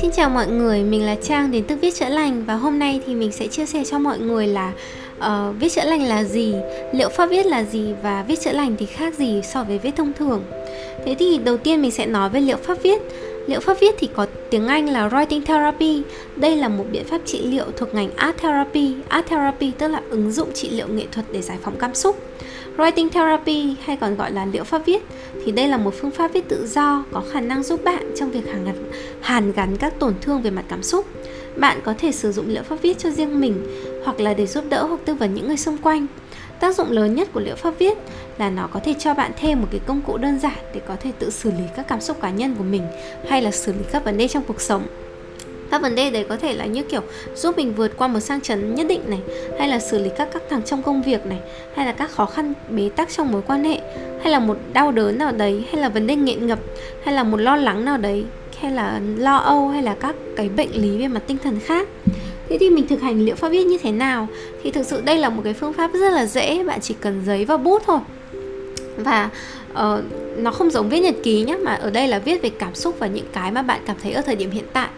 [0.00, 3.00] Xin chào mọi người, mình là Trang đến từ Viết Chữa Lành và hôm nay
[3.06, 4.72] thì mình sẽ chia sẻ cho mọi người là
[5.18, 6.54] uh, viết chữa lành là gì,
[6.92, 9.96] liệu pháp viết là gì và viết chữa lành thì khác gì so với viết
[9.96, 10.42] thông thường.
[11.04, 13.02] Thế thì đầu tiên mình sẽ nói về liệu pháp viết.
[13.48, 16.02] Liệu pháp viết thì có tiếng Anh là writing therapy.
[16.36, 18.94] Đây là một biện pháp trị liệu thuộc ngành art therapy.
[19.08, 22.16] Art therapy tức là ứng dụng trị liệu nghệ thuật để giải phóng cảm xúc.
[22.76, 25.02] Writing therapy hay còn gọi là liệu pháp viết
[25.44, 28.30] thì đây là một phương pháp viết tự do có khả năng giúp bạn trong
[28.30, 31.06] việc hàn gắn, hàn gắn các tổn thương về mặt cảm xúc.
[31.56, 33.66] Bạn có thể sử dụng liệu pháp viết cho riêng mình
[34.04, 36.06] hoặc là để giúp đỡ hoặc tư vấn những người xung quanh.
[36.60, 37.98] Tác dụng lớn nhất của liệu pháp viết
[38.38, 40.96] là nó có thể cho bạn thêm một cái công cụ đơn giản để có
[41.00, 42.82] thể tự xử lý các cảm xúc cá nhân của mình
[43.28, 44.86] hay là xử lý các vấn đề trong cuộc sống.
[45.70, 47.00] Các vấn đề đấy có thể là như kiểu
[47.34, 49.20] giúp mình vượt qua một sang chấn nhất định này,
[49.58, 51.38] hay là xử lý các căng thẳng trong công việc này,
[51.74, 53.80] hay là các khó khăn bế tắc trong mối quan hệ,
[54.22, 56.58] hay là một đau đớn nào đấy, hay là vấn đề nghiện ngập,
[57.04, 58.24] hay là một lo lắng nào đấy,
[58.60, 61.88] hay là lo âu, hay là các cái bệnh lý về mặt tinh thần khác
[62.48, 64.28] thế thì mình thực hành liệu pháp viết như thế nào?
[64.62, 67.22] Thì thực sự đây là một cái phương pháp rất là dễ bạn chỉ cần
[67.26, 67.98] giấy và bút thôi.
[68.96, 69.30] Và
[69.72, 69.78] uh,
[70.36, 72.96] nó không giống viết nhật ký nhé mà ở đây là viết về cảm xúc
[72.98, 74.88] và những cái mà bạn cảm thấy ở thời điểm hiện tại.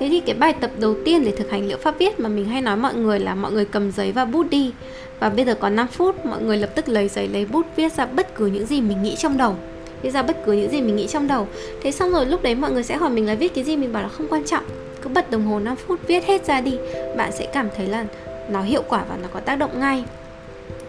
[0.00, 2.44] Thế thì cái bài tập đầu tiên để thực hành liệu pháp viết mà mình
[2.44, 4.72] hay nói mọi người là mọi người cầm giấy và bút đi.
[5.20, 7.92] Và bây giờ còn 5 phút, mọi người lập tức lấy giấy lấy bút viết
[7.92, 9.56] ra bất cứ những gì mình nghĩ trong đầu.
[10.02, 11.48] Viết ra bất cứ những gì mình nghĩ trong đầu.
[11.82, 13.92] Thế xong rồi lúc đấy mọi người sẽ hỏi mình là viết cái gì Mình
[13.92, 14.64] bảo là không quan trọng.
[15.02, 16.78] Cứ bật đồng hồ 5 phút viết hết ra đi.
[17.16, 18.06] Bạn sẽ cảm thấy là
[18.50, 20.04] nó hiệu quả và nó có tác động ngay.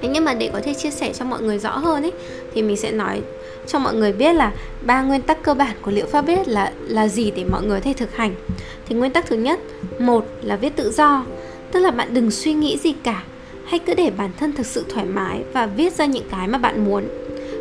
[0.01, 2.11] Thế nhưng mà để có thể chia sẻ cho mọi người rõ hơn ấy
[2.53, 3.21] Thì mình sẽ nói
[3.67, 4.51] cho mọi người biết là
[4.85, 7.79] ba nguyên tắc cơ bản của liệu pháp viết là là gì để mọi người
[7.79, 8.35] có thể thực hành.
[8.87, 9.59] Thì nguyên tắc thứ nhất,
[9.99, 11.25] một là viết tự do,
[11.71, 13.23] tức là bạn đừng suy nghĩ gì cả,
[13.65, 16.57] hãy cứ để bản thân thực sự thoải mái và viết ra những cái mà
[16.57, 17.03] bạn muốn.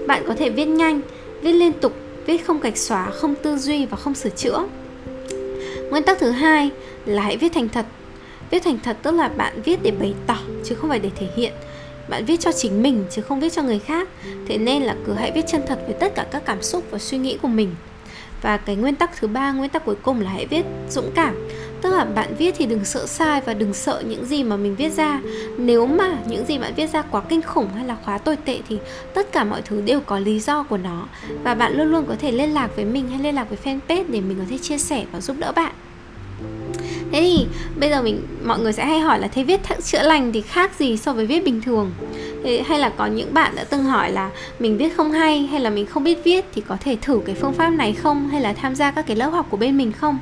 [0.06, 1.00] Bạn có thể viết nhanh,
[1.42, 1.92] viết liên tục,
[2.26, 4.64] viết không gạch xóa, không tư duy và không sửa chữa.
[5.90, 6.70] Nguyên tắc thứ hai
[7.06, 7.86] là hãy viết thành thật.
[8.50, 11.28] Viết thành thật tức là bạn viết để bày tỏ chứ không phải để thể
[11.36, 11.52] hiện
[12.08, 14.08] bạn viết cho chính mình chứ không viết cho người khác
[14.48, 16.98] thế nên là cứ hãy viết chân thật với tất cả các cảm xúc và
[16.98, 17.74] suy nghĩ của mình
[18.42, 21.48] và cái nguyên tắc thứ ba nguyên tắc cuối cùng là hãy viết dũng cảm
[21.82, 24.76] tức là bạn viết thì đừng sợ sai và đừng sợ những gì mà mình
[24.76, 25.20] viết ra.
[25.58, 28.58] Nếu mà những gì bạn viết ra quá kinh khủng hay là quá tồi tệ
[28.68, 28.78] thì
[29.14, 31.06] tất cả mọi thứ đều có lý do của nó.
[31.44, 34.04] Và bạn luôn luôn có thể liên lạc với mình hay liên lạc với fanpage
[34.08, 35.72] để mình có thể chia sẻ và giúp đỡ bạn.
[37.12, 37.46] Thế thì
[37.80, 40.70] bây giờ mình mọi người sẽ hay hỏi là thế viết chữa lành thì khác
[40.78, 41.92] gì so với viết bình thường?
[42.44, 45.60] Thế, hay là có những bạn đã từng hỏi là mình viết không hay hay
[45.60, 48.28] là mình không biết viết thì có thể thử cái phương pháp này không?
[48.28, 50.18] Hay là tham gia các cái lớp học của bên mình không?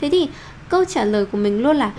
[0.00, 0.28] Thế thì
[0.70, 1.92] câu trả lời của mình luôn là,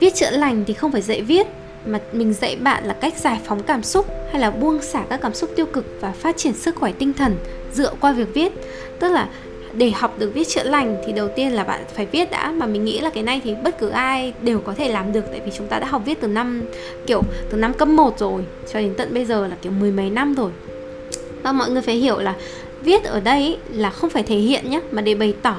[0.00, 1.46] viết chữa lành thì không phải dạy viết,
[1.86, 5.20] mà mình dạy bạn là cách giải phóng cảm xúc hay là buông xả các
[5.20, 7.36] cảm xúc tiêu cực và phát triển sức khỏe tinh thần
[7.72, 8.52] dựa qua việc viết.
[8.98, 9.28] Tức là
[9.72, 12.66] để học được viết chữa lành thì đầu tiên là bạn phải viết đã, mà
[12.66, 15.40] mình nghĩ là cái này thì bất cứ ai đều có thể làm được, tại
[15.44, 16.62] vì chúng ta đã học viết từ năm,
[17.06, 20.10] kiểu, từ năm cấp 1 rồi, cho đến tận bây giờ là, kiểu, mười mấy
[20.10, 20.50] năm rồi.
[21.42, 22.34] Và mọi người phải hiểu là
[22.84, 25.56] viết ở đây là không phải thể hiện nhé mà để bày tỏ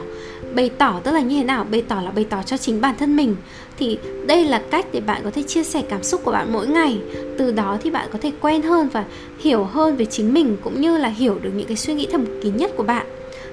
[0.55, 1.65] bày tỏ tức là như thế nào?
[1.71, 3.35] Bày tỏ là bày tỏ cho chính bản thân mình.
[3.77, 3.97] Thì
[4.27, 6.99] đây là cách để bạn có thể chia sẻ cảm xúc của bạn mỗi ngày.
[7.37, 9.05] Từ đó thì bạn có thể quen hơn và
[9.39, 12.25] hiểu hơn về chính mình, cũng như là hiểu được những cái suy nghĩ thầm
[12.43, 13.07] kín nhất của bạn.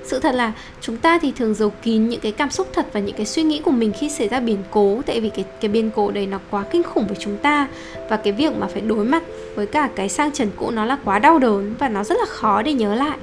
[0.05, 3.01] Sự thật là chúng ta thì thường giấu kín những cái cảm xúc thật và
[3.01, 5.69] những cái suy nghĩ của mình khi xảy ra biến cố, tại vì cái cái
[5.69, 7.69] biến cố đấy nó quá kinh khủng với chúng ta.
[8.11, 9.23] Và cái việc mà phải đối mặt
[9.55, 12.27] với cả cái sang trần cũ nó là quá đau đớn và nó rất là
[12.27, 13.19] khó để nhớ lại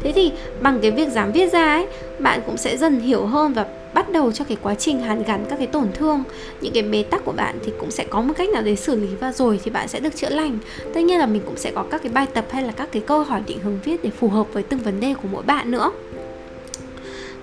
[0.00, 1.86] thế thì bằng cái việc dám viết ra ấy,
[2.18, 5.44] bạn cũng sẽ dần hiểu hơn và bắt đầu cho cái quá trình hàn gắn
[5.50, 6.22] các cái tổn thương.
[6.60, 8.94] Những cái bế tắc của bạn thì cũng sẽ có một cách nào để xử
[8.94, 10.58] lý và rồi thì bạn sẽ được chữa lành.
[10.94, 13.02] Tất nhiên là mình cũng sẽ có các cái bài tập hay là các cái
[13.06, 15.70] câu hỏi định hướng viết để phù hợp với từng vấn đề của mỗi bạn
[15.70, 15.92] nữa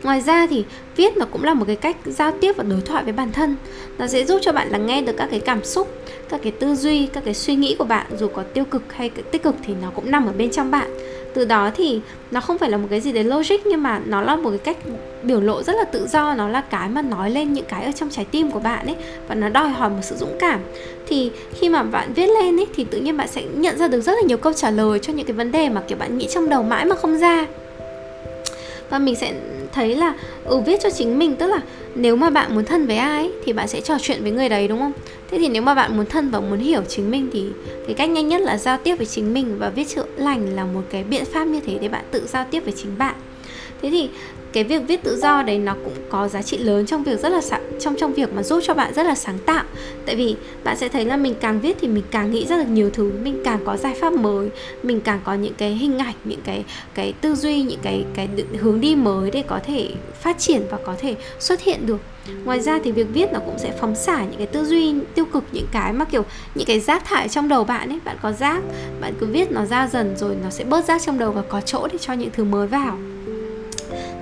[0.03, 0.63] ngoài ra thì
[0.95, 3.55] viết nó cũng là một cái cách giao tiếp và đối thoại với bản thân.
[3.97, 5.87] Nó sẽ giúp cho bạn lắng nghe được các cái cảm xúc,
[6.29, 9.09] các cái tư duy, các cái suy nghĩ của bạn, dù có tiêu cực hay
[9.09, 10.97] tích cực thì nó cũng nằm ở bên trong bạn.
[11.33, 11.99] Từ đó thì
[12.31, 14.59] nó không phải là một cái gì đấy logic, nhưng mà nó là một cái
[14.59, 14.77] cách
[15.23, 17.91] biểu lộ rất là tự do, nó là cái mà nói lên những cái ở
[17.91, 18.95] trong trái tim của bạn ấy,
[19.27, 20.59] và nó đòi hỏi một sự dũng cảm.
[21.07, 24.01] Thì khi mà bạn viết lên ấy, thì tự nhiên bạn sẽ nhận ra được
[24.01, 26.27] rất là nhiều câu trả lời cho những cái vấn đề mà, kiểu, bạn nghĩ
[26.29, 27.45] trong đầu mãi mà không ra
[28.91, 29.33] và mình sẽ
[29.73, 30.13] thấy là
[30.45, 31.61] ừ viết cho chính mình, tức là
[31.95, 34.67] nếu mà bạn muốn thân với ai thì bạn sẽ trò chuyện với người đấy,
[34.67, 34.91] đúng không?
[35.31, 37.45] Thế thì nếu mà bạn muốn thân và muốn hiểu chính mình thì
[37.85, 40.65] cái cách nhanh nhất là giao tiếp với chính mình và viết chữa lành là
[40.65, 43.15] một cái biện pháp như thế để bạn tự giao tiếp với chính bạn
[43.81, 44.09] thế thì
[44.53, 47.29] cái việc viết tự do đấy nó cũng có giá trị lớn trong việc rất
[47.29, 49.63] là sáng, trong trong việc mà giúp cho bạn rất là sáng tạo.
[50.05, 52.69] Tại vì bạn sẽ thấy là mình càng viết thì mình càng nghĩ ra được
[52.69, 54.49] nhiều thứ mình càng có giải pháp mới
[54.83, 56.63] mình càng có những cái hình ảnh những cái
[56.93, 58.29] cái tư duy những cái cái
[58.59, 59.89] hướng đi mới để có thể
[60.21, 61.99] phát triển và có thể xuất hiện được.
[62.43, 65.25] Ngoài ra thì việc viết nó cũng sẽ phóng xả những cái tư duy tiêu
[65.25, 66.23] cực những cái mà kiểu
[66.55, 67.99] những cái rác thải trong đầu bạn ấy.
[68.05, 68.61] Bạn có rác
[69.01, 71.61] bạn cứ viết nó ra dần rồi nó sẽ bớt rác trong đầu và có
[71.61, 72.97] chỗ để cho những thứ mới vào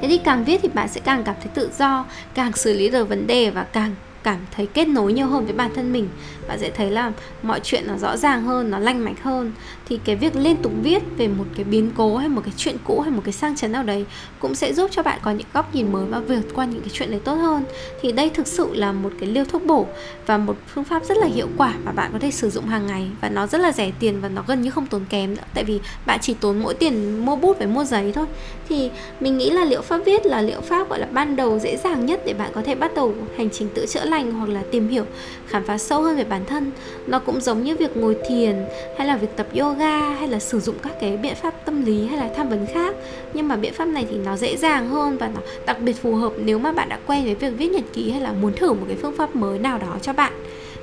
[0.02, 2.90] thế thì càng viết thì bạn sẽ càng cảm thấy tự do, càng xử lý
[2.90, 6.10] được vấn đề và càng cảm thấy kết nối nhiều hơn với bản thân mình.
[6.48, 7.12] Bạn sẽ thấy là
[7.44, 9.52] mọi chuyện nó rõ ràng hơn, nó lanh mạch hơn.
[9.86, 12.76] Thì cái việc liên tục viết về một cái biến cố hay một cái chuyện
[12.84, 14.06] cũ hay một cái sang chấn nào đấy
[14.40, 16.90] cũng sẽ giúp cho bạn có những góc nhìn mới và vượt qua những cái
[16.94, 17.64] chuyện đấy tốt hơn.
[18.02, 19.88] Thì đây thực sự là một cái liều thuốc bổ
[20.26, 22.88] và một phương pháp rất là hiệu quả mà bạn có thể sử dụng hàng
[22.88, 23.08] ngày.
[23.22, 25.44] Và nó rất là rẻ tiền và nó gần như không tốn kém nữa.
[25.54, 28.26] Tại vì bạn chỉ tốn mỗi tiền mua bút với mua giấy thôi.
[28.70, 28.90] Thì
[29.20, 32.06] mình nghĩ là liệu pháp viết là liệu pháp, gọi là, ban đầu dễ dàng
[32.06, 34.88] nhất để bạn có thể bắt đầu hành trình tự chữa lành hoặc là tìm
[34.88, 35.04] hiểu,
[35.48, 36.72] khám phá sâu hơn về bản thân.
[37.08, 38.56] Nó cũng giống như việc ngồi thiền,
[38.98, 42.08] hay là việc tập yoga, hay là sử dụng các cái biện pháp tâm lý,
[42.08, 42.96] hay là tham vấn khác.
[43.34, 46.16] Nhưng mà biện pháp này thì nó dễ dàng hơn và nó đặc biệt phù
[46.16, 48.74] hợp nếu mà bạn đã quen với việc viết nhật ký hay là muốn thử
[48.74, 50.34] một cái phương pháp mới nào đó cho bạn.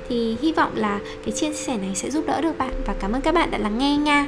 [0.09, 3.11] Thì hy vọng là cái chia sẻ này sẽ giúp đỡ được bạn và cảm
[3.11, 4.27] ơn các bạn đã lắng nghe nha.